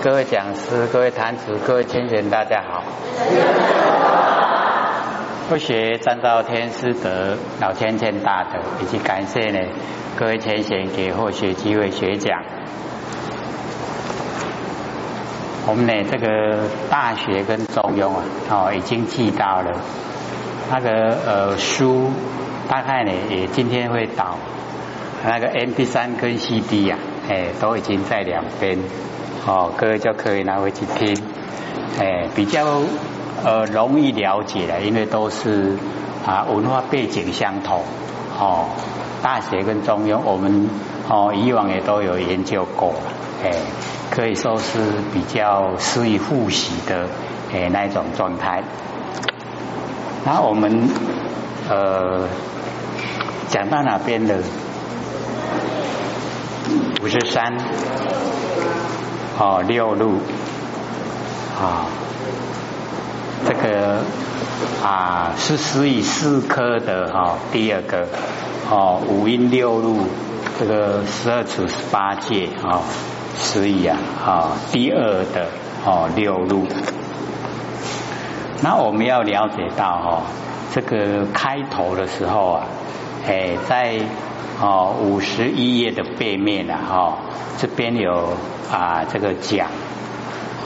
[0.00, 2.84] 各位讲师、各位坛子、各位亲贤，大家好。
[5.48, 9.58] 不学占道天师德，老天天大德，以及感谢呢
[10.16, 12.40] 各位亲贤给获学机会学讲。
[15.66, 19.80] 我们呢这个大学跟中庸啊，哦已经记到了
[20.70, 20.90] 那个
[21.26, 22.12] 呃书，
[22.68, 24.38] 大概呢也今天会导
[25.24, 26.96] 那个 M P 三跟 C D 呀，
[27.28, 28.78] 哎都已经在两边。
[29.44, 31.20] 哦，各位就可以拿回去听，
[31.98, 32.64] 哎，比较
[33.44, 35.76] 呃容易了解的，因为都是
[36.24, 37.82] 啊文化背景相同，
[38.38, 38.68] 哦，
[39.20, 40.68] 大学跟中庸，我们
[41.08, 42.94] 哦以往也都有研究过，
[43.42, 43.50] 哎，
[44.12, 44.78] 可以说是
[45.12, 47.08] 比较适宜复习的
[47.52, 48.62] 哎那一种状态。
[50.24, 50.88] 那我们
[51.68, 52.28] 呃
[53.48, 54.38] 讲到哪边的
[57.02, 57.56] 五十三。
[59.38, 60.18] 哦，六路
[61.60, 61.86] 啊，
[63.46, 63.98] 这个
[64.84, 68.06] 啊是十以四科的哈，第二个
[68.70, 70.06] 哦五音六路，
[70.60, 72.82] 这个十二处十八界啊，
[73.36, 75.48] 十以啊啊第二的
[75.84, 76.66] 哦六路。
[78.62, 80.22] 那我们要了解到哈，
[80.72, 82.66] 这个开头的时候啊，
[83.26, 83.98] 哎在。
[84.62, 87.18] 哦，五十一页的背面啊，哈，
[87.58, 88.28] 这边有
[88.70, 89.66] 啊，这个讲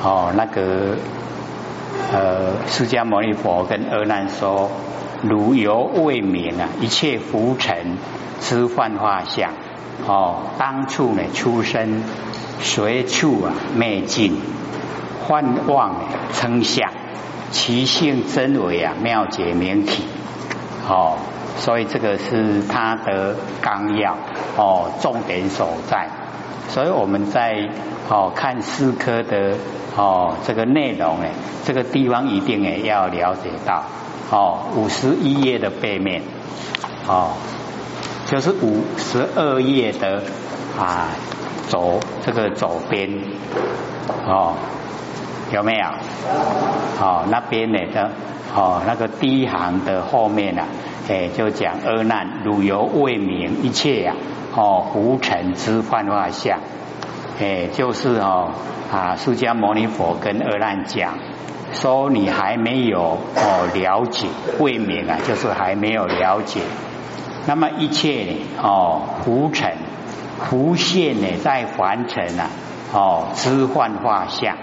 [0.04, 0.98] 哦，那个
[2.12, 4.70] 呃，释迦牟尼佛跟阿难说，
[5.22, 7.96] 如犹未明啊，一切浮尘
[8.38, 9.52] 之幻化相，
[10.06, 12.02] 哦，当初呢出生，
[12.60, 14.36] 随处啊灭尽，
[15.26, 15.94] 幻妄
[16.34, 16.90] 称相，
[17.50, 20.04] 其性真伪啊，妙解明体，
[20.86, 21.16] 哦。
[21.56, 24.16] 所以这个是它的纲要
[24.56, 26.08] 哦，重点所在。
[26.68, 27.68] 所以我们在
[28.08, 29.56] 哦看四科的
[29.96, 31.26] 哦这个内容呢，
[31.64, 33.84] 这个地方一定也要了解到
[34.30, 36.22] 哦五十一页的背面
[37.06, 37.30] 哦，
[38.26, 40.22] 就是五十二页的
[40.78, 41.08] 啊
[41.68, 43.08] 左这个左边
[44.26, 44.54] 哦
[45.52, 45.86] 有没有？
[47.00, 48.10] 哦那边呢的
[48.54, 50.62] 哦那个第一行的后面呢？
[51.08, 54.14] 哎，就讲阿难，汝犹未明一切呀，
[54.56, 56.58] 哦，浮尘之幻化相，
[57.40, 58.50] 哎，就是哦
[58.92, 61.14] 啊，释迦牟尼佛跟阿难讲，
[61.72, 64.26] 说你还没有哦了解
[64.58, 66.60] 未明啊，就是还没有了解。
[67.46, 69.74] 那么一切呢，哦，浮尘
[70.40, 72.50] 浮现呢，在凡尘啊，
[72.92, 74.56] 哦，之幻化相，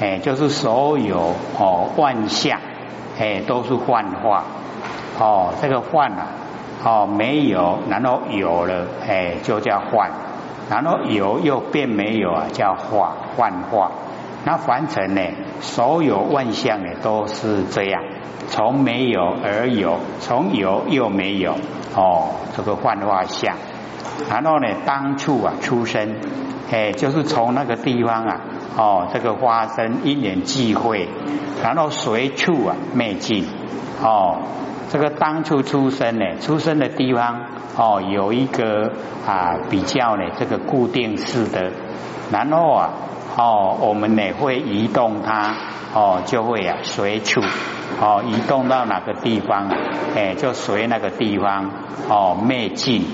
[0.00, 2.58] 哎，就是所有哦万象，
[3.18, 4.44] 哎，都是幻化。
[5.18, 6.26] 哦，这个幻啊，
[6.84, 10.10] 哦没有，然后有了，哎，就叫幻，
[10.68, 13.92] 然后有又变没有啊，叫化幻化。
[14.44, 15.22] 那凡尘呢，
[15.60, 18.02] 所有万象呢都是这样，
[18.48, 21.54] 从没有而有，从有又没有，
[21.94, 23.54] 哦，这个幻化相。
[24.28, 26.16] 然后呢，当初啊出生，
[26.70, 28.40] 哎，就是从那个地方啊，
[28.76, 31.08] 哦，这个发生因缘际会，
[31.62, 33.46] 然后随处啊灭尽，
[34.02, 34.38] 哦。
[34.94, 37.40] 这个当初出生呢，出生的地方
[37.76, 38.92] 哦，有一个
[39.26, 41.72] 啊比较呢，这个固定式的，
[42.30, 42.90] 然后啊
[43.36, 45.52] 哦，我们呢会移动它
[45.92, 47.40] 哦，就会啊随处
[48.00, 49.76] 哦移动到哪个地方啊，
[50.14, 51.72] 哎就随那个地方
[52.08, 53.04] 哦灭尽。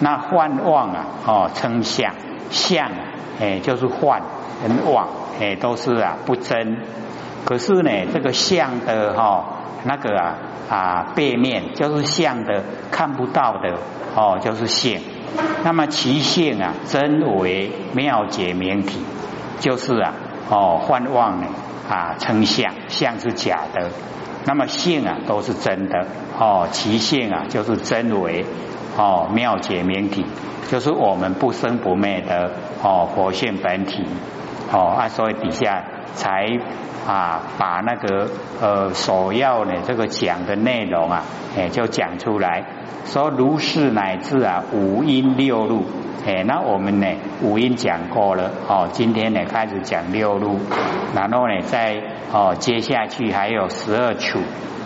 [0.00, 2.14] 那幻妄啊哦称相
[2.48, 2.88] 相
[3.42, 4.22] 哎就是幻
[4.62, 5.06] 跟妄
[5.38, 6.78] 哎都是啊不真，
[7.44, 9.44] 可是呢这个相的哈
[9.84, 10.34] 那个啊。
[10.66, 13.74] 啊，背面就是相的，看不到的
[14.16, 14.98] 哦，就是性。
[15.62, 18.98] 那么其性啊，真为妙解明体，
[19.60, 20.14] 就是啊，
[20.48, 21.48] 哦，幻妄呢
[21.90, 23.90] 啊，称相，相是假的。
[24.46, 26.06] 那么性啊，都是真的
[26.38, 28.46] 哦，其性啊，就是真为
[28.96, 30.24] 哦，妙解明体，
[30.70, 32.50] 就是我们不生不灭的
[32.82, 34.02] 哦，佛性本体
[34.72, 35.84] 哦啊，所以底下
[36.14, 36.58] 才。
[37.06, 38.30] 啊，把那个
[38.62, 41.22] 呃首要的这个讲的内容啊，
[41.54, 42.64] 哎，就讲出来，
[43.04, 45.84] 说如是乃至啊五音六路，
[46.26, 47.06] 哎，那我们呢
[47.42, 50.58] 五音讲过了，哦，今天呢开始讲六路，
[51.14, 52.02] 然后呢再
[52.32, 54.38] 哦接下去还有十二处，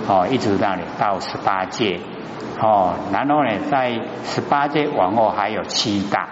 [0.09, 2.00] 哦，一直到你到十八界，
[2.61, 3.93] 哦，然后呢在
[4.25, 6.29] 十八界往后还有七大，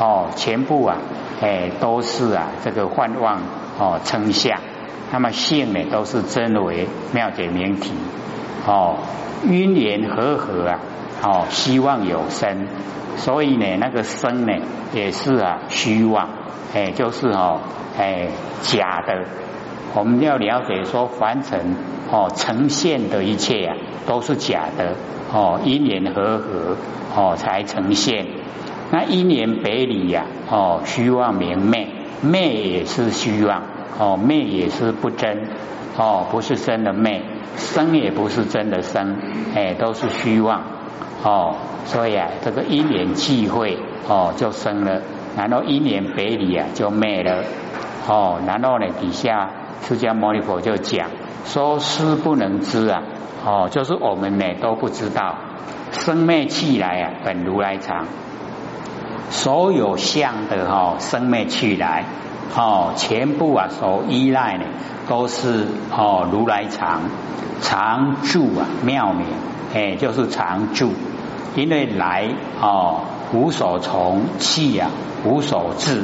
[0.00, 0.96] 哦，全部啊，
[1.40, 3.38] 哎，都是啊这个幻妄
[3.82, 4.60] 哦称相。
[5.10, 7.90] 那么性呢，都是真为妙解明体
[8.64, 8.98] 哦，
[9.44, 10.78] 因缘和合啊，
[11.22, 12.68] 哦，希望有生，
[13.16, 14.52] 所以呢，那个生呢
[14.94, 16.28] 也是啊虚妄，
[16.72, 17.60] 哎，就是哦，
[17.98, 18.28] 哎
[18.62, 19.24] 假的。
[19.94, 21.76] 我们要了解说，凡尘
[22.10, 23.76] 哦呈现的一切啊
[24.06, 24.94] 都是假的
[25.30, 26.76] 哦，因缘和合
[27.14, 28.26] 哦才呈现。
[28.90, 31.88] 那因缘北里呀哦虚妄明昧，
[32.20, 33.62] 灭也是虚妄
[33.98, 35.48] 哦，灭也是不真
[35.96, 37.22] 哦，不是真的灭，
[37.56, 39.16] 生也不是真的生，
[39.54, 40.62] 哎，都是虚妄
[41.24, 41.56] 哦。
[41.86, 43.78] 所以啊，这个因缘际会
[44.08, 45.00] 哦就生了，
[45.36, 47.44] 然后因缘北里啊就灭了
[48.06, 49.50] 哦，然后呢底下。
[49.84, 51.10] 释迦牟尼佛就讲
[51.44, 53.02] 说：“师不能知啊，
[53.44, 55.34] 哦，就是我们呢都不知道，
[55.90, 58.06] 生灭气来啊，本如来藏。
[59.30, 62.04] 所有相的哈，生灭去来，
[62.54, 64.64] 哦，全部啊所依赖呢，
[65.08, 67.02] 都是哦如来藏
[67.60, 69.26] 常住啊，妙明，
[69.74, 70.92] 哎，就是常住，
[71.54, 72.28] 因为来
[72.60, 73.00] 哦
[73.32, 74.90] 无所从，去啊
[75.24, 76.02] 无所至。”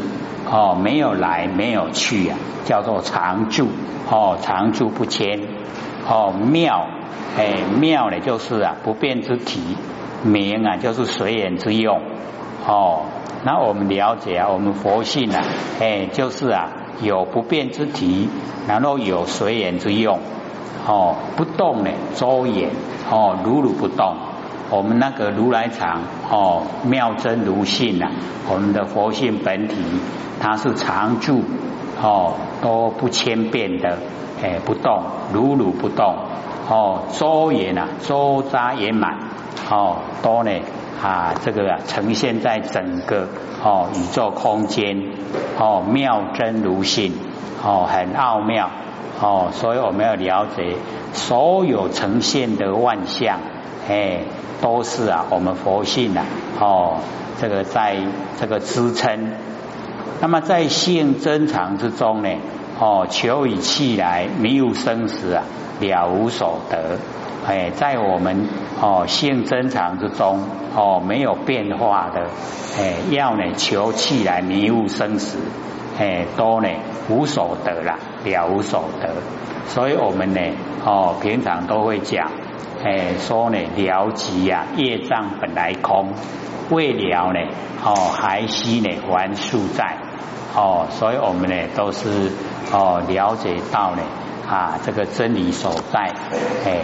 [0.50, 2.34] 哦，没有来，没有去呀，
[2.64, 3.68] 叫做常住。
[4.10, 5.42] 哦，常住不迁。
[6.08, 6.86] 哦，妙，
[7.36, 9.60] 哎，妙呢，就是啊，不变之体。
[10.24, 12.00] 明啊，就是随缘之用。
[12.68, 13.00] 哦，
[13.44, 15.42] 那我们了解啊，我们佛性啊，
[15.80, 16.68] 哎，就是啊，
[17.00, 18.28] 有不变之体，
[18.68, 20.18] 然后有随缘之用。
[20.86, 22.70] 哦，不动呢，周延。
[23.10, 24.14] 哦，如如不动。
[24.70, 28.10] 我们那个如来藏哦，妙真如性呐，
[28.50, 29.76] 我们的佛性本体，
[30.38, 31.42] 它是常住
[32.02, 33.96] 哦，都不千变的，
[34.42, 36.14] 哎，不动，如如不动
[36.68, 39.16] 哦，周延呐，周匝圆满
[39.70, 40.50] 哦，都呢
[41.02, 43.28] 啊，这个啊呈现在整个
[43.62, 45.02] 哦宇宙空间
[45.58, 47.12] 哦，妙真如性
[47.62, 48.70] 哦，很奥妙
[49.20, 50.76] 哦，所以我们要了解
[51.12, 53.38] 所有呈现的万象，
[53.88, 54.20] 哎。
[54.60, 56.26] 都是啊，我们佛性啊，
[56.58, 56.96] 哦，
[57.40, 57.96] 这个在
[58.40, 59.34] 这个支撑。
[60.20, 62.28] 那么在性真常之中呢，
[62.80, 65.44] 哦，求以气来迷无生死啊，
[65.78, 66.98] 了无所得。
[67.48, 68.46] 哎，在我们
[68.78, 70.44] 哦性真常之中，
[70.76, 72.26] 哦没有变化的，
[72.78, 75.38] 哎，要呢求气来迷无生死，
[75.98, 76.68] 哎，都呢
[77.08, 79.08] 无所得了，了无所得。
[79.66, 80.40] 所以我们呢，
[80.84, 82.30] 哦，平常都会讲。
[82.84, 86.12] 哎，说呢，了即呀，业障本来空，
[86.68, 87.40] 未了呢，
[87.82, 89.96] 哦，还需呢，还数在，
[90.54, 92.30] 哦，所以我们呢，都是
[92.72, 94.02] 哦，了解到呢，
[94.48, 96.14] 啊，这个真理所在，
[96.64, 96.80] 哎，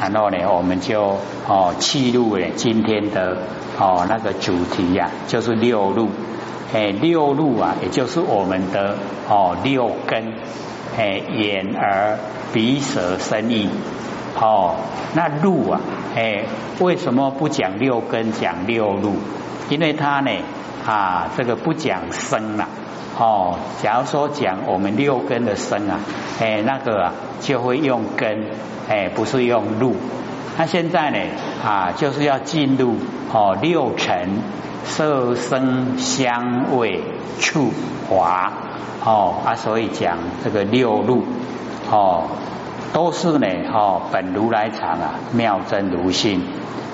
[0.00, 3.36] 然后呢，我们就哦，记录了今天的
[3.78, 6.08] 哦那个主题呀，就是六路，
[6.72, 8.96] 哎，六路啊，也就是我们的
[9.28, 10.32] 哦六根，
[10.96, 12.18] 哎，眼耳
[12.52, 13.68] 鼻舌身意。
[14.40, 14.76] 哦，
[15.14, 15.80] 那路啊，
[16.16, 16.44] 哎，
[16.80, 19.16] 为什么不讲六根，讲六路？
[19.68, 20.30] 因为它呢，
[20.86, 22.66] 啊，这个不讲生了。
[23.22, 26.00] 哦，假如说讲我们六根的生啊，
[26.40, 28.46] 哎，那个啊，就会用根，
[28.88, 29.94] 哎，不是用路。
[30.58, 31.18] 那现在呢，
[31.64, 32.96] 啊，就是要进入
[33.32, 34.28] 哦六尘，
[34.84, 37.00] 色声香味
[37.38, 37.70] 触
[38.10, 38.52] 法，
[39.04, 41.22] 哦啊，所以讲这个六路，
[41.92, 42.24] 哦。
[42.92, 46.42] 都是呢，哈，本如来藏啊，妙真如性，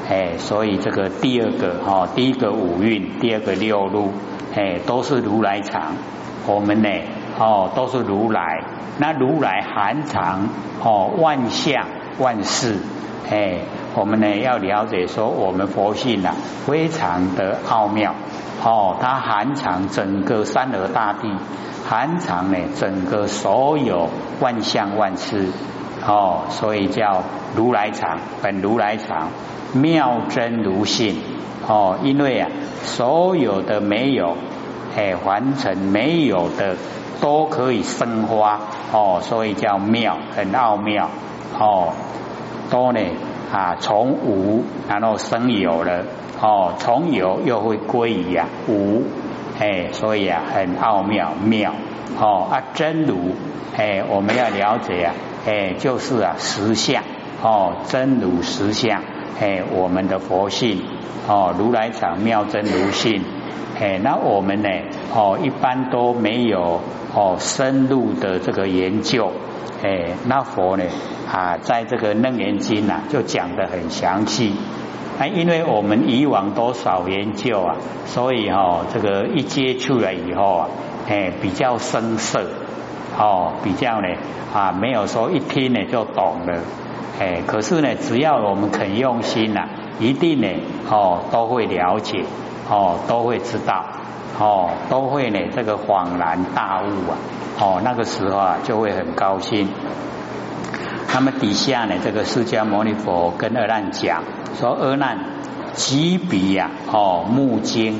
[0.08, 4.12] 哎，所以这个第二个哈，第一个五蕴，第二个六路，
[4.54, 5.92] 哎，都是如来藏。
[6.46, 6.88] 我们呢，
[7.38, 8.64] 哦，都是如来。
[8.98, 10.48] 那如来含藏
[10.82, 11.86] 哦，万象
[12.18, 12.78] 万事，
[13.30, 13.58] 哎，
[13.94, 16.34] 我们呢要了解说，我们佛性啊，
[16.66, 18.14] 非常的奥妙。
[18.64, 21.36] 哦，它含藏整个三河大地，
[21.88, 24.08] 含藏呢整个所有
[24.40, 25.48] 万象万事。
[26.06, 27.22] 哦，所以叫
[27.54, 29.28] 如来藏，本如来藏，
[29.74, 31.16] 妙真如性。
[31.68, 32.48] 哦，因为啊，
[32.82, 34.36] 所有的没有，
[34.96, 36.76] 哎，凡尘没有的
[37.20, 38.58] 都可以生花。
[38.90, 41.10] 哦，所以叫妙，很奥妙。
[41.58, 41.92] 哦，
[42.70, 43.00] 都呢
[43.52, 46.04] 啊，从无然后生有了。
[46.40, 49.02] 哦，从有又会归于啊无。
[49.58, 51.74] 哎，所以啊，很奥妙妙。
[52.18, 53.34] 哦啊，真如，
[53.76, 55.14] 哎，我们要了解啊。
[55.46, 57.02] 哎，就是啊，实相
[57.42, 59.02] 哦，真如实相，
[59.40, 60.82] 哎，我们的佛性
[61.28, 63.22] 哦，如来藏妙真如性，
[63.80, 64.68] 哎，那我们呢
[65.14, 66.80] 哦，一般都没有
[67.14, 69.30] 哦深入的这个研究，
[69.82, 70.84] 哎，那佛呢
[71.30, 74.54] 啊，在这个楞严经呐，就讲的很详细，
[75.18, 80.68] 啊，因为我们以往都少研究啊，所以哈，这个一接触了以后啊，
[81.08, 82.44] 哎，比较生涩。
[83.20, 84.06] 哦，比较呢
[84.54, 86.62] 啊，没有说一听呢就懂了，
[87.18, 90.48] 哎，可是呢，只要我们肯用心呐，一定呢，
[90.88, 92.24] 哦，都会了解，
[92.70, 93.84] 哦，都会知道，
[94.38, 97.18] 哦，都会呢，这个恍然大悟啊，
[97.58, 99.68] 哦，那个时候啊，就会很高兴。
[101.12, 104.22] 那么底下呢，这个释迦牟尼佛跟阿难讲
[104.56, 105.18] 说：“阿难，
[105.74, 107.98] 即彼呀，哦，目睛，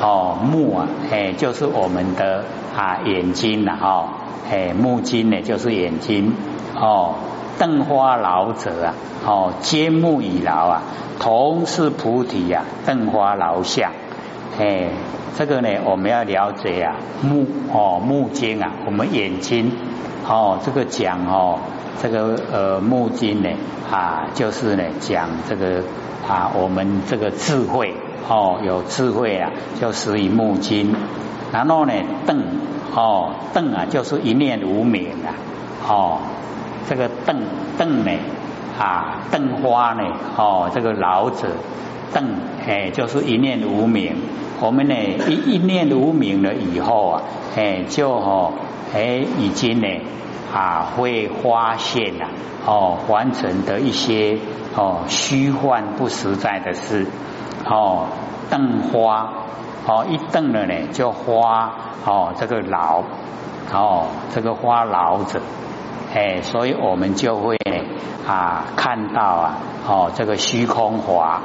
[0.00, 2.42] 哦，目啊，哎，就是我们的
[2.76, 4.08] 啊眼睛呐，哦，
[4.50, 6.34] 哎，目睛呢，就是眼睛，
[6.74, 7.14] 哦。”
[7.58, 8.94] 邓花老者啊，
[9.26, 10.82] 哦，皆目已老啊，
[11.18, 13.90] 同是菩提呀，邓花老相，
[14.60, 14.90] 哎，
[15.36, 19.72] 这个呢，我们要了解啊，目哦，目睛啊，我们眼睛
[20.28, 21.58] 哦，这个讲哦，
[22.00, 23.48] 这个呃，目睛呢
[23.90, 25.82] 啊，就是呢讲这个
[26.28, 27.92] 啊，我们这个智慧
[28.28, 29.50] 哦，有智慧啊，
[29.80, 30.94] 就属于目睛，
[31.52, 31.92] 然后呢，
[32.24, 32.40] 瞪
[32.94, 35.34] 哦，瞪啊，就是一念无明啊，
[35.88, 36.18] 哦。
[36.88, 37.42] 这个瞪
[37.76, 38.10] 瞪呢
[38.78, 40.02] 啊瞪花呢
[40.36, 41.48] 哦这个老者
[42.14, 42.24] 瞪
[42.66, 44.16] 哎就是一念无明，
[44.60, 44.94] 我们呢
[45.28, 47.22] 一一念无明了以后啊
[47.56, 48.54] 哎就哦
[48.94, 49.86] 哎已经呢
[50.54, 52.28] 啊会发现了
[52.64, 54.38] 哦完成的一些
[54.74, 57.06] 哦虚幻不实在的事
[57.66, 58.06] 哦
[58.48, 59.32] 瞪花
[59.86, 61.74] 哦一瞪了呢就花
[62.06, 63.02] 哦这个老
[63.74, 65.42] 哦这个花老者。
[66.14, 67.56] 哎，所以我们就会
[68.26, 71.40] 啊看到啊，哦，这个虚空华，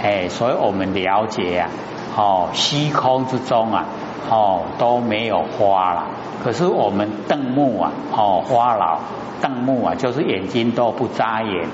[0.00, 1.68] 哎，所以我们了解啊，
[2.16, 3.84] 哦，虚空之中啊，
[4.30, 6.04] 哦都没有花了。
[6.44, 9.00] 可是我们瞪目啊，哦，花老
[9.42, 11.66] 瞪目啊，就是眼睛都不眨眼，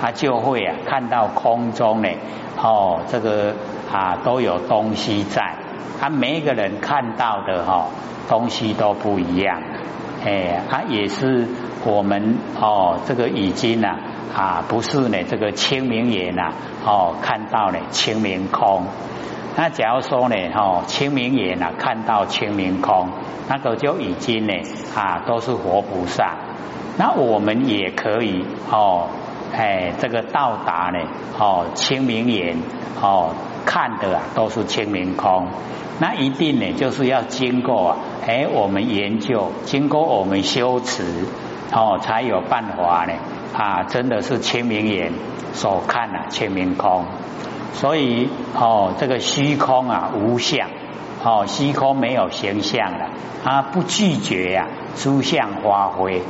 [0.00, 2.08] 他就会啊看到空中呢，
[2.60, 3.54] 哦，这个
[3.92, 5.54] 啊都有东西在，
[6.00, 7.86] 他每一个人看到的哈
[8.28, 9.62] 东西都不一样，
[10.26, 11.46] 哎，他也是。
[11.88, 13.96] 我们哦，这个已经呐
[14.34, 16.50] 啊，不是呢，这个清明眼呐
[16.84, 18.86] 哦，看到呢清明空。
[19.56, 23.08] 那假如说呢哦，清明眼呐看到清明空，
[23.48, 24.52] 那个就已经呢
[24.96, 26.34] 啊，都是活菩萨。
[26.98, 29.06] 那我们也可以哦，
[29.54, 30.98] 哎，这个到达呢
[31.38, 32.56] 哦，清明眼
[33.00, 33.30] 哦，
[33.66, 35.48] 看的啊都是清明空。
[35.98, 37.96] 那一定呢，就是要经过啊，
[38.26, 41.04] 哎，我们研究，经过我们修持。
[41.72, 43.12] 哦，才有办法呢
[43.52, 43.82] 啊！
[43.82, 45.12] 真的是清明眼
[45.52, 47.04] 所看啊，清明空。
[47.72, 50.68] 所以哦，这个虚空啊，无相
[51.24, 53.10] 哦，虚空没有形象了，
[53.42, 56.22] 它不拒绝呀，诸相发挥，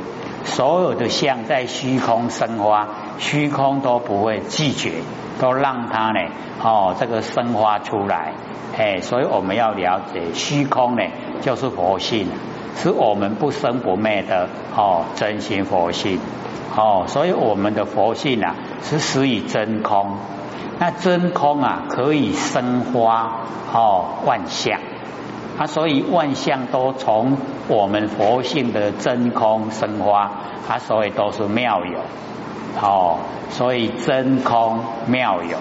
[0.47, 2.87] 所有的相在虚空生花，
[3.19, 4.93] 虚空都不会拒绝，
[5.39, 6.19] 都让它呢
[6.63, 8.33] 哦，这个生花出来。
[8.77, 11.03] 哎，所以我们要了解虚空呢，
[11.41, 12.27] 就是佛性。
[12.75, 16.19] 是我们不生不灭的哦，真心佛性
[16.75, 20.17] 哦，所以我们的佛性啊是始于真空。
[20.79, 23.41] 那真空啊可以生花
[23.73, 24.79] 哦万象
[25.57, 27.37] 啊，所以万象都从
[27.67, 30.31] 我们佛性的真空生花
[30.67, 31.99] 啊，所以都是妙有
[32.81, 33.17] 哦，
[33.49, 35.57] 所以真空妙有。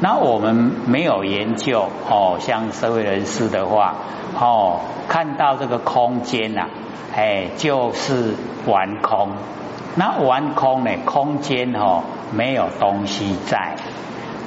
[0.00, 3.94] 那我们没有研究哦，像社会人士的话
[4.38, 6.66] 哦，看到这个空间呐，
[7.14, 8.34] 哎，就是
[8.66, 9.30] 玩空。
[9.96, 12.02] 那玩空呢，空间哦
[12.32, 13.76] 没有东西在。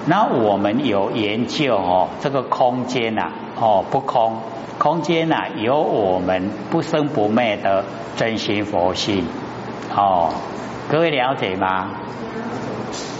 [0.06, 3.32] 那我们有研究哦，这个空间呐
[3.62, 4.40] 哦不空，
[4.80, 7.86] 空间呐有我们不生不灭的
[8.18, 9.24] 真心佛性。
[9.96, 10.34] 哦，
[10.90, 11.92] 各位了解吗？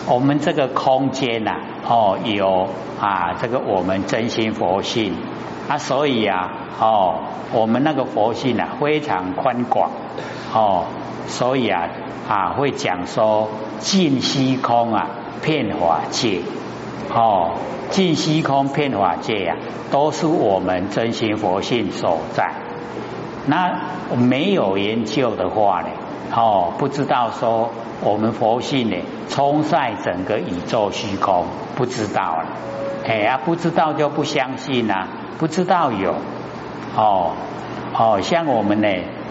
[0.10, 1.52] 我们这个空间呐，
[1.88, 2.68] 哦，有
[3.00, 5.14] 啊，这个我们真心佛性。
[5.70, 7.20] 啊，所以啊，哦，
[7.54, 9.92] 我们那个佛性啊非常宽广。
[10.56, 10.86] 哦，
[11.28, 11.88] 所以啊
[12.28, 15.08] 啊会讲说尽虚空啊，
[15.44, 16.42] 遍法界。
[17.14, 17.54] 哦，
[17.90, 19.56] 尽虚空遍法界呀，
[19.92, 22.52] 都是我们真心佛性所在。
[23.46, 23.82] 那
[24.16, 25.90] 没有研究的话呢，
[26.36, 27.70] 哦，不知道说。
[28.04, 28.96] 我们佛性呢，
[29.30, 32.48] 冲晒整个宇宙虚空，不知道了，
[33.08, 35.06] 哎呀，不知道就不相信呐，
[35.38, 36.16] 不知道有，
[36.98, 37.34] 哦
[37.94, 38.88] 哦，像我们呢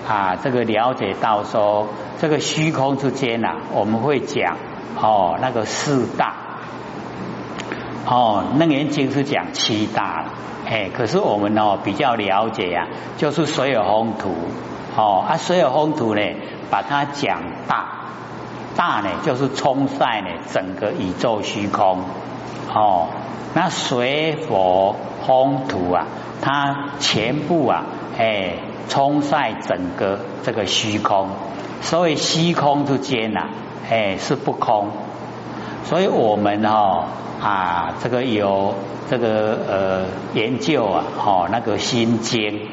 [0.08, 1.88] 啊，这个了解到说，
[2.20, 4.56] 这个虚空之间呐，我们会讲
[5.02, 6.34] 哦，那个四大，
[8.10, 10.24] 哦，楞严经是讲七大，
[10.68, 14.34] 哎，可是我们哦比较了解呀，就是水有风土，
[14.96, 16.20] 哦啊，水有风土呢，
[16.70, 17.98] 把它讲大。
[18.76, 22.02] 大呢，就是冲晒呢整个宇宙虚空
[22.74, 23.08] 哦。
[23.54, 26.06] 那水火风土啊，
[26.40, 27.84] 它全部啊，
[28.18, 28.54] 哎，
[28.88, 31.28] 冲晒整个这个虚空。
[31.82, 33.50] 所以虚空之间呐，
[33.88, 34.88] 哎是不空，
[35.84, 37.04] 所以我们哦
[37.40, 38.74] 啊这个有
[39.08, 40.04] 这个呃
[40.34, 42.68] 研究啊，哦那个心经，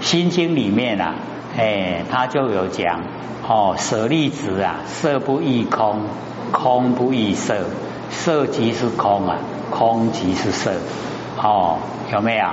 [0.00, 1.14] 心经里面啊，
[1.58, 3.02] 哎他就有讲
[3.46, 6.02] 哦舍利子啊，色不异空，
[6.52, 7.64] 空不异色，
[8.10, 9.38] 色即是空啊，
[9.70, 10.72] 空即是色，
[11.36, 11.78] 哦
[12.12, 12.44] 有没有？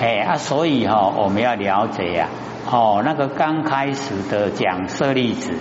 [0.00, 2.28] 哎啊，所以哈我们要了解呀。
[2.70, 5.54] 哦，那个刚开始的讲舍利子，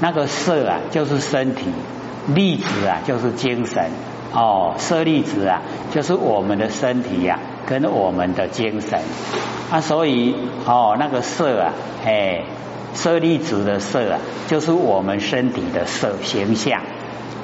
[0.00, 1.66] 那个色啊就是身体，
[2.26, 3.90] 粒子啊就是精神。
[4.32, 9.00] 哦，色粒子啊就是我们的身体呀，跟我们的精神。
[9.70, 10.34] 啊，所以
[10.66, 11.72] 哦那个色啊，
[12.04, 12.42] 哎，
[12.94, 14.18] 色粒子的色啊
[14.48, 16.82] 就是我们身体的色形象。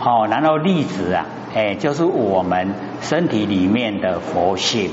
[0.01, 4.91] 哦，然后粒子啊，哎就是我们身体里面的佛性。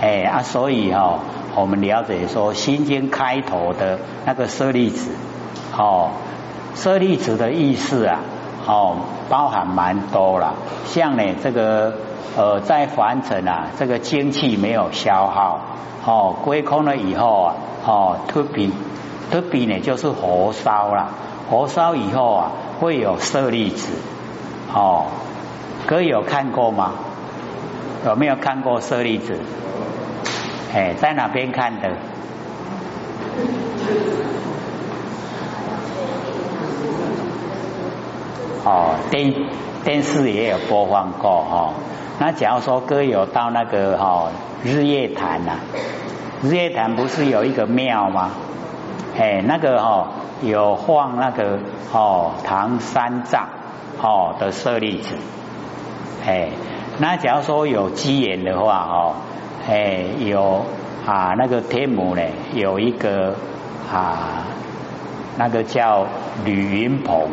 [0.00, 1.18] 哎啊，所以哈。
[1.54, 5.10] 我们了解说，《心经》开头的那个舍利子，
[5.76, 6.12] 哦，
[6.74, 8.20] 舍利子的意思啊，
[8.66, 8.96] 哦，
[9.28, 10.54] 包含蛮多了。
[10.86, 11.94] 像呢，这个
[12.36, 15.60] 呃，在凡尘啊，这个精气没有消耗，
[16.06, 17.54] 哦，归空了以后啊，
[17.84, 18.70] 哦，特别
[19.30, 21.08] 特别呢，就是火烧了，
[21.50, 23.88] 火烧以后啊，会有舍利子，
[24.72, 25.06] 哦，
[25.86, 26.92] 哥有看过吗？
[28.06, 29.38] 有没有看过舍利子？
[30.74, 31.90] 哎，在哪边看的？
[38.64, 39.34] 哦，电
[39.84, 41.74] 电视也有播放过哈。
[42.18, 44.30] 那假如说哥有到那个哈
[44.62, 45.52] 日月潭呐，
[46.42, 48.30] 日月潭不是有一个庙吗？
[49.18, 50.08] 哎，那个哈
[50.42, 51.58] 有放那个
[51.92, 53.48] 哦唐三藏
[54.00, 55.16] 哦的舍利子。
[56.26, 56.48] 哎，
[56.98, 59.14] 那假如说有机缘的话哦。
[59.68, 60.64] 哎，有
[61.06, 63.36] 啊，那个天母呢，有一个
[63.92, 64.42] 啊，
[65.38, 66.04] 那个叫
[66.44, 67.28] 吕云鹏，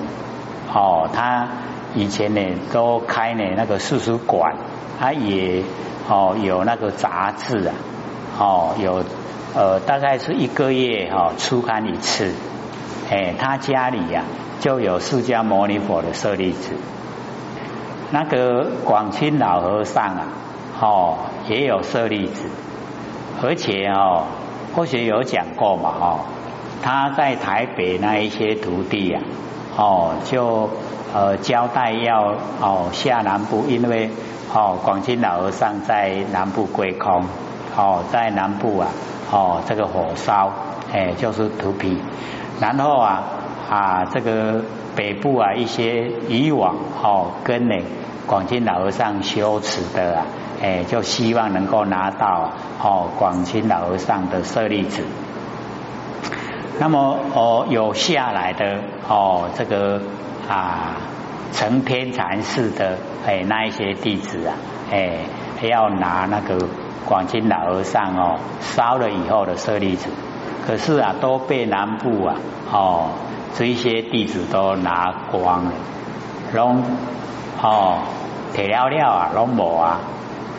[0.73, 1.47] 哦，他
[1.95, 4.55] 以前呢都开呢那个图书馆，
[4.99, 5.63] 他也
[6.07, 7.73] 哦有那个杂志啊，
[8.37, 9.03] 哦有
[9.55, 12.33] 呃大概是一个月哈出刊一次，
[13.09, 14.23] 哎，他家里呀
[14.59, 16.73] 就有释迦牟尼佛的舍利子，
[18.11, 20.27] 那个广清老和尚啊。
[20.81, 21.17] 哦，
[21.49, 22.45] 也有舍利子，
[23.43, 24.23] 而且哦，
[24.73, 26.19] 或许有讲过嘛，哦，
[26.81, 29.21] 他在台北那一些徒弟啊，
[29.77, 30.69] 哦，就
[31.13, 34.09] 呃交代要哦下南部，因为
[34.53, 37.23] 哦广清老和尚在南部归空，
[37.77, 38.87] 哦在南部啊，
[39.31, 40.51] 哦这个火烧，
[40.91, 42.01] 哎就是土皮，
[42.59, 43.23] 然后啊
[43.69, 44.63] 啊这个
[44.95, 47.75] 北部啊一些以往哦跟呢
[48.27, 50.25] 广清老和尚修持的啊。
[50.61, 52.49] 哎，就希望能够拿到
[52.83, 55.05] 哦，广清老和尚的舍利子。
[56.79, 60.01] 那么哦，有下来的哦，这个
[60.49, 60.95] 啊，
[61.51, 64.55] 成天禅寺的哎那一些弟子啊，
[64.89, 65.17] 哎
[65.61, 66.57] 要拿那个
[67.05, 70.09] 广清老和尚哦烧了以后的舍利子，
[70.65, 72.35] 可是啊都被南部啊
[72.71, 73.09] 哦
[73.55, 75.71] 这一些弟子都拿光了，
[76.53, 76.81] 拢
[77.61, 77.99] 哦
[78.53, 79.99] 铁了了啊，拢无啊。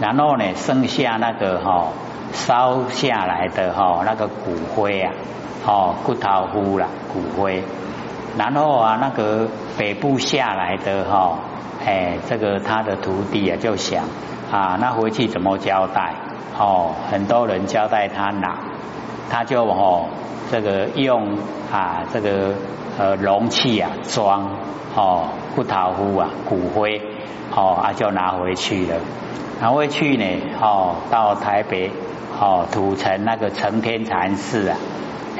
[0.00, 1.88] 然后呢，剩下那个哈
[2.32, 5.12] 烧下来的哈那个骨灰啊，
[5.66, 7.62] 哦骨头糊了骨灰。
[8.38, 11.36] 然后啊，那个北部下来的哈，
[11.84, 14.04] 哎，这个他的徒弟啊就想
[14.52, 16.14] 啊，那回去怎么交代？
[16.58, 18.58] 哦，很多人交代他拿，
[19.28, 20.06] 他就哦
[20.50, 21.38] 这个用
[21.72, 22.54] 啊这个
[22.98, 24.48] 呃容器啊装
[24.94, 27.00] 哦骨头糊啊骨灰，
[27.54, 28.96] 哦啊就拿回去了。
[29.60, 30.24] 然后去呢，
[30.60, 31.90] 哦，到台北，
[32.40, 34.76] 哦，土城那个成天禅寺啊，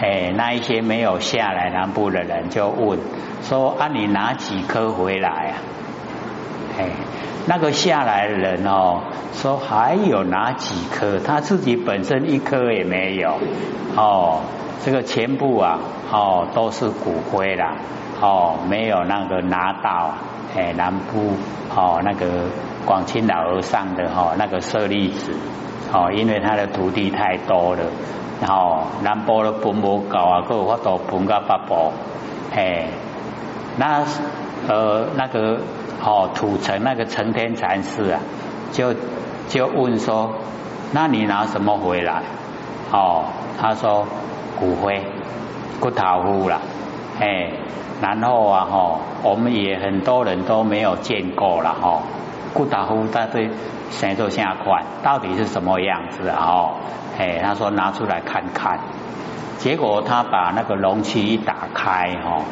[0.01, 2.99] 哎，那一些没有下来南部的人就问
[3.43, 5.53] 说啊，你拿几颗回来啊？
[6.79, 6.87] 哎，
[7.47, 9.03] 那个下来的人哦，
[9.35, 13.39] 说还有拿几颗，他自己本身一颗也没有，
[13.97, 14.41] 哦，
[14.83, 15.79] 这个全部啊，
[16.11, 17.77] 哦，都是骨灰啦，
[18.21, 20.15] 哦，没有那个拿到，
[20.57, 21.37] 哎，南部，
[21.77, 22.27] 哦，那个。
[22.87, 25.33] 广清老和尚的哈那个舍利子
[25.93, 27.85] 哦，因为他的徒弟太多了，
[28.41, 31.93] 然后南波的分不够啊，够法度分个八宝，
[32.55, 32.89] 哎，
[33.77, 34.05] 那
[34.69, 35.61] 呃那个
[36.03, 38.21] 哦土城那个成天禅师啊，
[38.73, 38.95] 就
[39.49, 40.33] 就问说，
[40.93, 42.23] 那你拿什么回来？
[42.93, 43.25] 哦，
[43.61, 44.07] 他说
[44.59, 45.05] 骨灰
[45.79, 46.61] 骨头糊了，
[47.21, 47.53] 哎，
[48.01, 52.01] 然后啊哈，我们也很多人都没有见过了哈。
[52.53, 53.49] 顾大夫在这
[53.91, 56.39] 先做下款，到底是什么样子啊？
[56.41, 56.75] 哦，
[57.19, 58.81] 哎，他说拿出来看看，
[59.59, 62.43] 结果他把那个容器一打开，哈，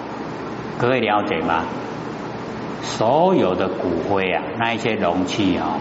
[0.79, 1.65] 各位了解吗？
[2.83, 5.79] 所有的骨灰啊，那一些容器啊，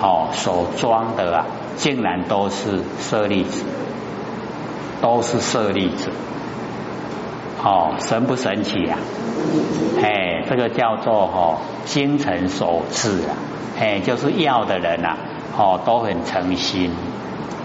[0.00, 3.64] 哦，所装的啊，竟然都是舍利子，
[5.00, 6.10] 都是舍利子，
[7.62, 8.98] 哦，神不神奇啊？
[10.02, 13.34] 哎，这个叫做哦，精诚所至啊，
[13.78, 15.16] 哎，就是要的人呐，
[15.56, 16.92] 哦，都很诚心。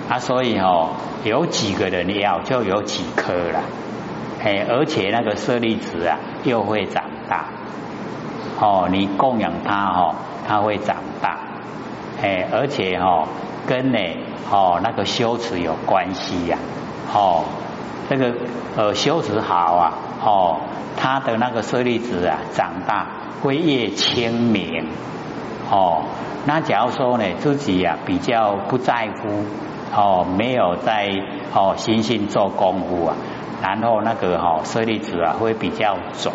[0.09, 0.89] 啊，所以哦，
[1.23, 3.61] 有几个人要就有几颗了，
[4.43, 7.45] 哎，而且那个舍利子啊，又会长大。
[8.59, 10.15] 哦，你供养它哦，
[10.47, 11.39] 它会长大，
[12.21, 13.27] 哎，而且哦，
[13.67, 13.99] 跟呢
[14.51, 16.57] 哦那个修持有关系呀，
[17.13, 17.45] 哦，
[18.09, 18.33] 这个
[18.75, 20.57] 呃修持好啊，哦，
[20.97, 23.07] 它的那个舍利子啊长大
[23.41, 24.85] 会越清明，
[25.71, 26.03] 哦，
[26.45, 29.45] 那假如说呢自己呀比较不在乎，
[29.95, 31.09] 哦，没有在
[31.53, 33.15] 哦心性做功夫啊，
[33.61, 36.31] 然后那个哦舍利子啊会比较浊。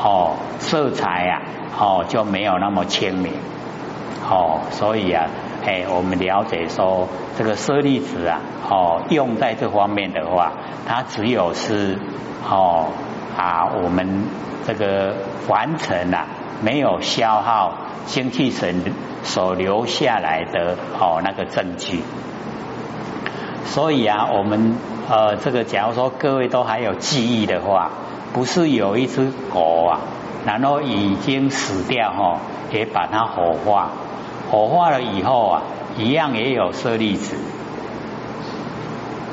[0.00, 1.42] 哦，色彩呀，
[1.76, 3.32] 哦就没有那么清明，
[4.30, 5.26] 哦，所以啊，
[5.68, 10.54] 哎，我们了解说这个舍利子啊，哦，用在这方面的话，
[10.86, 11.98] 它只有是
[12.48, 12.86] 哦
[13.36, 14.24] 啊，我们
[14.66, 15.14] 这个
[15.46, 16.24] 完成了
[16.62, 17.74] 没有消耗
[18.06, 18.82] 精气神
[19.22, 22.00] 所留下来的哦那个证据，
[23.66, 24.74] 所以啊，我们
[25.10, 27.90] 呃这个假如说各位都还有记忆的话。
[28.30, 30.00] 不是有一只狗啊，
[30.44, 32.38] 然后已经死掉哈，
[32.70, 33.90] 也把它火化，
[34.50, 35.62] 火化了以后啊，
[35.96, 37.36] 一样也有舍利子。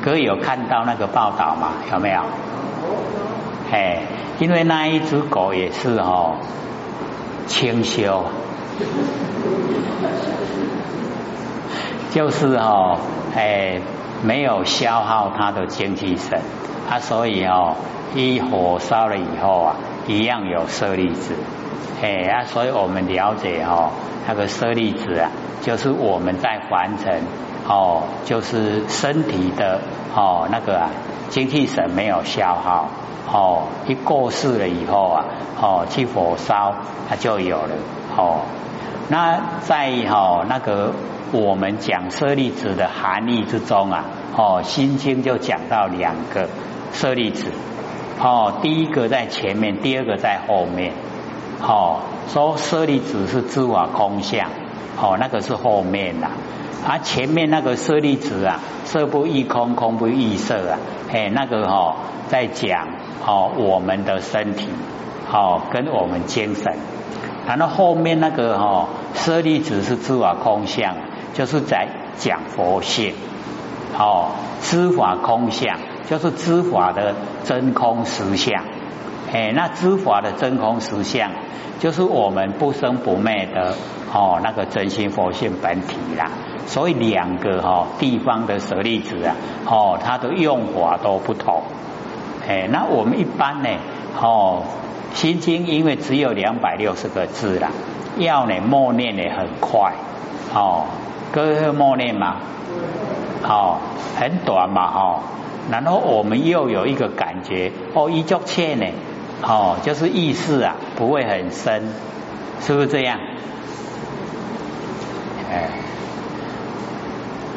[0.03, 1.73] 哥有看到那个报道吗？
[1.91, 2.21] 有没有？
[3.71, 4.03] 哎，
[4.39, 6.35] 因为那一只狗也是哦，
[7.47, 8.25] 清修，
[12.11, 12.97] 就是哦，
[13.35, 13.81] 哎，
[14.23, 16.39] 没有消耗它的精气神，
[16.89, 17.75] 啊，所以哦。
[18.17, 19.75] 一火烧了以后啊，
[20.07, 21.33] 一样有舍利子，
[22.01, 23.89] 哎啊，所以我们了解哦，
[24.27, 27.11] 那个舍利子啊，就是我们在完成
[27.67, 29.81] 哦，就是身体的
[30.15, 30.89] 哦那个啊
[31.29, 32.87] 精气神没有消耗
[33.31, 35.25] 哦，一过世了以后啊，
[35.59, 36.75] 哦去火烧
[37.09, 37.75] 它就有了
[38.15, 38.41] 哦。
[39.09, 40.91] 那在哈那个
[41.31, 44.05] 我们讲舍利子的含义之中啊，
[44.37, 46.47] 哦心经就讲到两个
[46.93, 47.47] 舍利子。
[48.19, 50.93] 哦，第一个在前面，第二个在后面。
[51.61, 54.49] 哦，说舍利子是知法空相，
[55.01, 56.27] 哦，那个是后面的。
[56.85, 60.77] 啊，前面那个舍利子啊，色不异空，空不异色啊，
[61.11, 61.95] 哎，那个哦，
[62.27, 62.87] 在讲
[63.25, 64.67] 哦我们的身体，
[65.31, 66.77] 哦跟我们精神。
[67.47, 70.95] 然后后面那个哦舍利子是知法空相，
[71.33, 73.13] 就是在讲佛性。
[73.97, 75.79] 哦，知法空相。
[76.07, 78.63] 就是知法的真空实相，
[79.33, 81.31] 哎，那知法的真空实相，
[81.79, 83.73] 就是我们不生不灭的
[84.13, 86.29] 哦，那个真心佛性本体啦。
[86.67, 91.63] 所以两个哈地方的舍利子啊，哦，它的用法都不同。
[92.47, 93.69] 哎，那我们一般呢，
[94.21, 94.63] 哦，
[95.13, 97.69] 心经因为只有两百六十个字啦，
[98.17, 99.93] 要呢默念呢很快，
[100.53, 100.85] 哦，
[101.31, 102.37] 各位会默念吗？
[103.43, 103.77] 哦，
[104.17, 105.19] 很短嘛，哦。
[105.71, 108.85] 然后我们又有一个感觉，哦，一作切呢，
[109.41, 111.83] 哦，就是意识啊，不会很深，
[112.61, 113.19] 是不是这样？
[115.51, 115.69] 哎，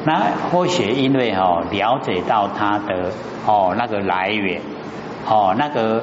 [0.05, 3.13] 那或许因为哦，了解到它的
[3.47, 4.61] 哦那个来源，
[5.29, 6.03] 哦那个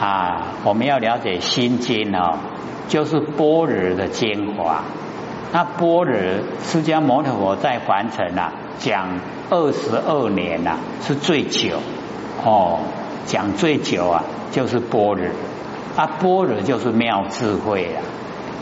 [0.00, 2.38] 啊，我们要了解心经哦，
[2.88, 4.84] 就是般若的精华。
[5.52, 6.14] 那般若
[6.62, 9.08] 释迦牟尼佛在凡尘啊讲。
[9.52, 11.80] 二十二年呐，是最久
[12.44, 12.78] 哦。
[13.26, 15.26] 讲最久啊，就是般若
[15.96, 17.98] 啊，般若就是妙智慧啊。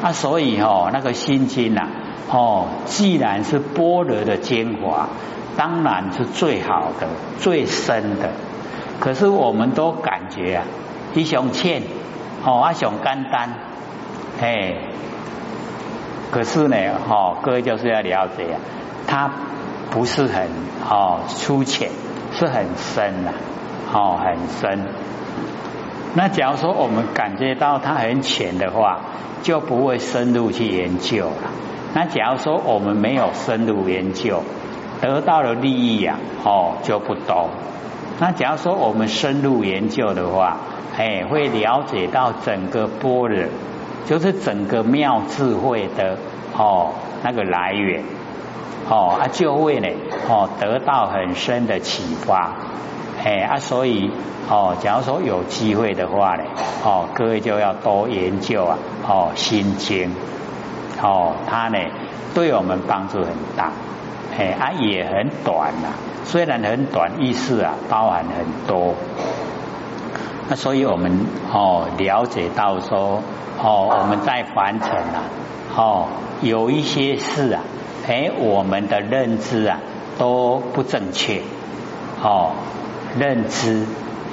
[0.05, 1.89] 啊，所以哦，那个心经呐，
[2.31, 5.11] 哦，既然是般若的精华，
[5.59, 7.07] 当然是最好的、
[7.39, 8.31] 最深的。
[9.01, 10.65] 可是我们都感觉啊，
[11.13, 11.83] 一雄欠
[12.47, 13.51] 哦，啊雄简单，
[14.41, 14.75] 哎，
[16.31, 16.77] 可是呢，
[17.09, 18.61] 哦，各位就是要了解啊，
[19.07, 19.31] 他。
[19.91, 20.49] 不是很
[20.87, 21.89] 哦粗浅，
[22.31, 23.33] 是很深呐，
[23.91, 24.87] 哦很深。
[26.15, 29.01] 那假如说我们感觉到它很浅的话，
[29.43, 31.51] 就不会深入去研究了。
[31.95, 34.43] 那假如说我们没有深入研究，
[35.01, 37.49] 得到的利益呀，哦就不多。
[38.21, 40.59] 那假如说我们深入研究的话，
[40.99, 43.47] 哎，会了解到整个般若，
[44.07, 46.17] 就是整个妙智慧的
[46.57, 48.03] 哦那个来源。
[48.91, 49.89] 哦，啊，就会呢，
[50.31, 52.55] 哦，得到很深的启发，
[53.23, 54.11] 哎啊，所以
[54.49, 56.45] 哦，假如说有机会的话呢，
[56.83, 60.11] 哦，各位就要多研究啊，哦，心经，
[61.03, 61.79] 哦，它呢
[62.33, 63.73] 对我们帮助很大，
[64.39, 65.89] 哎啊也很短呐，
[66.25, 68.95] 虽然很短，意思啊包含很多。
[70.49, 73.23] 那所以我们哦了解到说
[73.63, 75.25] 哦我们在凡尘啊
[75.77, 76.09] 哦
[76.41, 77.63] 有一些事啊
[78.09, 79.81] 哎我们的认知啊
[80.17, 81.43] 都不正确
[82.23, 82.53] 哦
[83.19, 83.85] 认知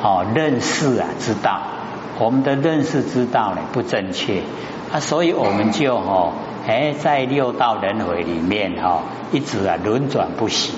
[0.01, 1.61] 哦认识啊知道
[2.17, 4.41] 我们的认识知道呢不正确
[4.93, 6.31] 啊所以我们就哦
[6.65, 9.01] 哎在六道轮回里面哈
[9.33, 10.73] 一直啊轮转不息。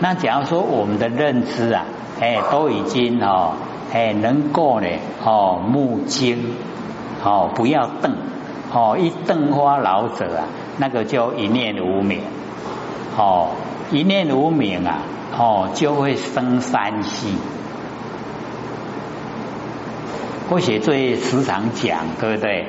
[0.00, 1.86] 那假如说我们的认知啊
[2.20, 3.54] 哎都已经哦。
[3.92, 4.86] 哎，能够呢？
[5.24, 6.54] 哦，目睛
[7.24, 8.16] 哦，不要瞪
[8.72, 10.44] 哦，一瞪花老者啊，
[10.76, 12.20] 那个叫一念无明
[13.16, 13.50] 哦，
[13.90, 14.98] 一念无明啊，
[15.36, 17.38] 哦，就会生三息。
[20.50, 22.66] 或许最时常讲，对不对？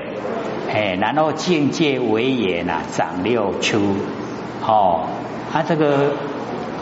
[0.72, 3.96] 哎，然后境界为眼啊，长六出
[4.66, 5.02] 哦，
[5.52, 6.12] 他这个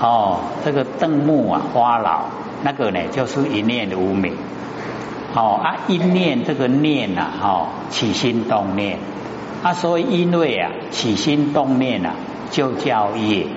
[0.01, 2.25] 哦，这个瞪目啊，花老。
[2.63, 4.33] 那个呢，就是一念的无明，
[5.35, 8.97] 哦啊，一念这个念呐，哦，起心动念，
[9.63, 12.15] 啊，所以因为啊，起心动念啊，
[12.49, 13.47] 就叫业，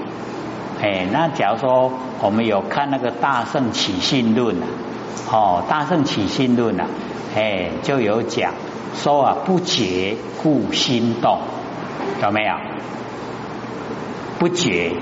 [0.83, 4.67] 哎，那假如说我们有看那个《大圣起心论》啊，
[5.33, 6.87] 哦，《大圣起心论》啊，
[7.35, 8.53] 哎，就有讲
[8.95, 11.39] 说啊，不觉故心动，
[12.23, 12.55] 有没有？
[14.39, 14.93] 不觉。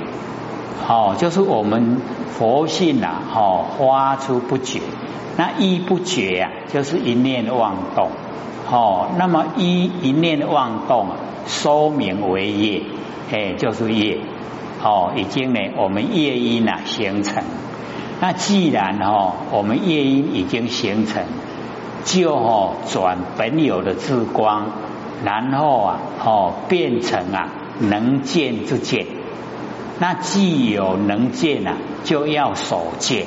[0.86, 4.80] 哦，就是我们佛性呐，哦，发出不绝，
[5.36, 8.08] 那一不觉啊，就是一念妄动，
[8.70, 11.08] 哦，那么一一念妄动，
[11.46, 12.82] 说明为业，
[13.30, 14.18] 哎，就是业，
[14.82, 17.42] 哦，已经呢，我们业因啊形成，
[18.20, 21.22] 那既然哦，我们业因已经形成，
[22.04, 24.68] 就哦转本有的智光，
[25.22, 27.48] 然后啊，哦变成啊
[27.80, 29.17] 能见之见。
[30.00, 33.26] 那既有能见啊，就要守见；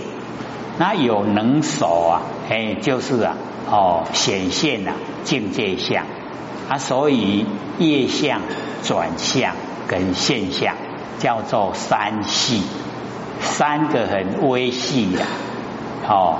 [0.77, 3.35] 那有能守啊，哎，就是啊，
[3.69, 6.05] 哦，显现啊，境界相
[6.69, 7.45] 啊，所以
[7.77, 8.39] 业相、
[8.83, 9.53] 转向
[9.87, 10.75] 跟现象
[11.19, 12.63] 叫做三系，
[13.41, 15.25] 三个很微细的，
[16.07, 16.37] 哦，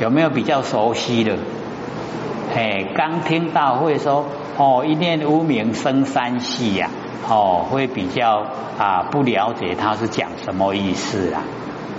[0.00, 1.36] 有没有比较熟悉的？
[2.54, 4.26] 哎，刚听到会说，
[4.58, 6.90] 哦，一念无名生三系呀。
[7.28, 8.44] 哦，会比较
[8.78, 11.42] 啊不了解他是讲什么意思啊？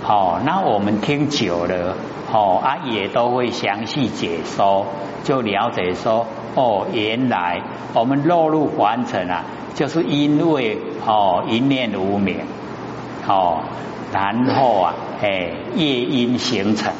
[0.06, 1.96] 哦，那我们听久了，
[2.30, 4.86] 哦啊也都会详细解说，
[5.24, 7.62] 就了解说，哦原来
[7.94, 12.40] 我们落入凡尘啊，就是因为哦一念无明，
[13.26, 13.62] 哦
[14.12, 16.92] 然后啊哎业因形成，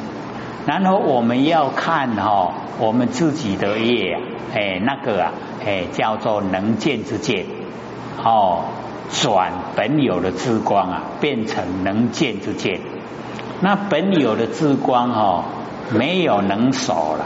[0.65, 4.17] 然后我们要看哈我们自己的业
[4.55, 5.31] 哎那个啊
[5.63, 7.45] 哎叫做能见之见。
[8.23, 8.63] 哦，
[9.11, 12.81] 转本有的智光啊，变成能见之见。
[13.61, 15.43] 那本有的智光哦，
[15.91, 17.25] 没有能守了。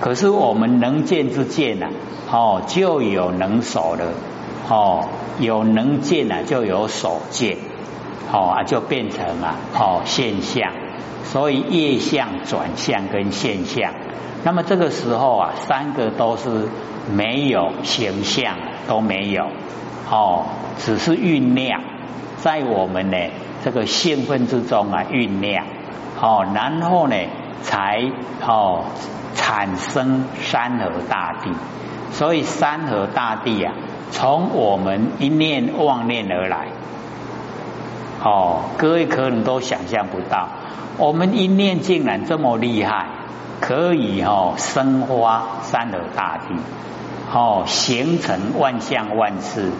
[0.00, 1.88] 可是我们能见之见呢，
[2.30, 4.12] 哦，就有能守的。
[4.68, 7.58] 哦，有能见呢，就有守见。
[8.32, 10.72] 哦啊，就变成啊，哦现象。
[11.24, 13.92] 所以业相、转向跟现象，
[14.44, 16.68] 那么这个时候啊，三个都是
[17.10, 19.46] 没有形象，都没有。
[20.10, 20.46] 哦，
[20.78, 21.80] 只是酝酿
[22.36, 23.16] 在我们呢
[23.64, 25.64] 这个兴奋之中啊酝酿，
[26.20, 27.16] 哦，然后呢
[27.62, 28.02] 才
[28.46, 28.84] 哦
[29.34, 31.50] 产生山河大地，
[32.12, 33.72] 所以山河大地啊，
[34.10, 36.68] 从我们一念妄念而来，
[38.22, 40.48] 哦，各位可能都想象不到，
[40.98, 43.06] 我们一念竟然这么厉害，
[43.60, 46.54] 可以哦生花山河大地。
[47.34, 49.72] 哦，形成万象万事，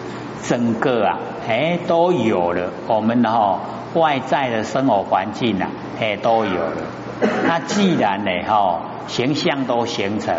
[0.43, 2.69] 整个啊，哎，都有了。
[2.85, 3.61] 我们哈
[3.93, 6.81] 外在的生活环境啊，哎，都有了。
[7.47, 10.35] 那既然呢，哈，形象都形成，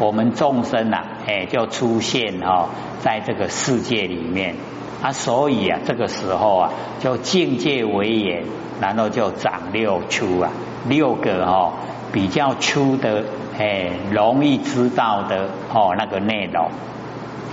[0.00, 4.56] 我们众生啊，哎，就出现哈，在这个世界里面
[5.04, 8.42] 啊，所以啊，这个时候啊，就境界为眼，
[8.80, 10.50] 然后就长六出啊，
[10.88, 11.74] 六个哈，
[12.10, 13.22] 比较粗的。
[13.58, 16.68] 哎，容易知道的哦，那个内容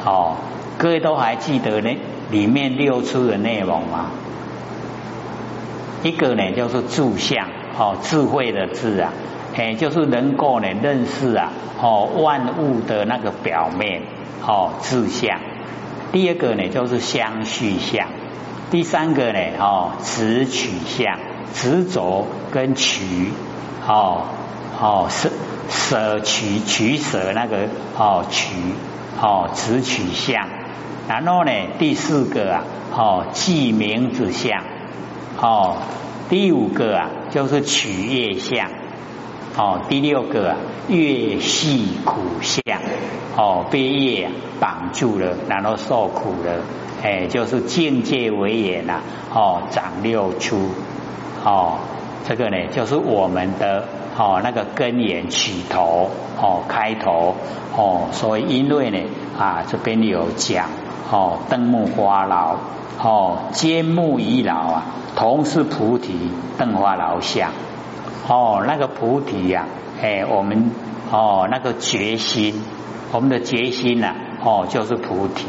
[0.06, 0.36] 哦，
[0.78, 1.98] 各位都还记得呢？
[2.30, 4.08] 里面六出的内容吗？
[6.04, 9.14] 一个呢，就是智相哦，智慧的智啊，
[9.56, 14.02] 哎，就是能够呢认识啊哦万物的那个表面
[14.46, 15.40] 哦智相。
[16.12, 18.08] 第二个呢，就是相续相。
[18.70, 21.18] 第三个呢，哦执取相，
[21.54, 23.32] 执着跟取。
[23.88, 24.24] 哦
[24.84, 25.30] 哦舍
[25.70, 28.54] 舍取取舍那个哦取
[29.18, 30.46] 哦只取相，
[31.08, 34.62] 然后呢第四个啊哦记名字相，
[35.40, 35.78] 哦
[36.28, 38.70] 第五个啊就是取业相，
[39.56, 40.58] 哦第六个啊
[40.90, 42.82] 越系苦相，
[43.38, 46.62] 哦被业绑住了，然后受苦了。
[47.02, 49.02] 哎，就是境界为也呐，
[49.34, 50.70] 哦，长六出，
[51.44, 51.80] 哦，
[52.26, 53.86] 这个呢，就是我们的
[54.18, 56.10] 哦那个根源起头，
[56.42, 57.36] 哦，开头，
[57.76, 59.00] 哦，所以因为呢，
[59.40, 60.68] 啊，这边有讲，
[61.12, 62.58] 哦，灯木花老，
[63.02, 64.84] 哦，尖木已老啊，
[65.16, 67.52] 同是菩提灯花老相，
[68.28, 69.66] 哦，那个菩提呀，
[70.02, 70.72] 哎，我们
[71.12, 72.62] 哦那个决心，
[73.12, 75.46] 我们的决心呐，哦，就是菩提。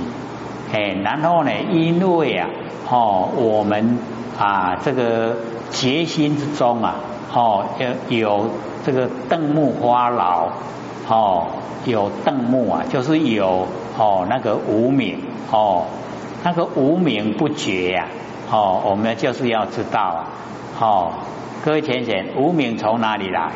[0.72, 1.52] 哎，然后呢？
[1.70, 2.48] 因为啊，
[2.90, 3.98] 哦，我们
[4.36, 5.36] 啊，这个
[5.70, 6.96] 决心之中啊，
[7.34, 7.64] 哦，
[8.08, 8.46] 有有
[8.86, 10.48] 这个邓木花老，
[11.08, 11.46] 哦，
[11.84, 13.66] 有邓木啊，就是有
[13.98, 15.20] 哦那个无名，
[15.50, 15.86] 哦，
[16.44, 18.06] 那个无名不绝呀，
[18.52, 20.26] 哦，我们就是要知道啊，
[20.78, 21.10] 哦，
[21.64, 23.50] 各位浅浅，无名从哪里来？